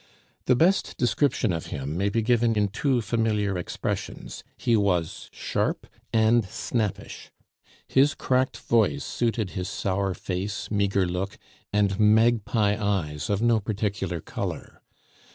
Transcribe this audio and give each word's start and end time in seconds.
The 0.45 0.55
best 0.55 0.97
description 0.97 1.53
of 1.53 1.67
him 1.67 1.95
may 1.95 2.09
be 2.09 2.23
given 2.23 2.55
in 2.55 2.69
two 2.69 3.01
familiar 3.01 3.55
expressions 3.55 4.43
he 4.57 4.75
was 4.75 5.29
sharp 5.31 5.85
and 6.11 6.43
snappish. 6.43 7.29
His 7.87 8.15
cracked 8.15 8.57
voice 8.57 9.05
suited 9.05 9.51
his 9.51 9.69
sour 9.69 10.15
face, 10.15 10.71
meagre 10.71 11.05
look, 11.05 11.37
and 11.71 11.99
magpie 11.99 12.83
eyes 12.83 13.29
of 13.29 13.43
no 13.43 13.59
particular 13.59 14.21
color. 14.21 14.81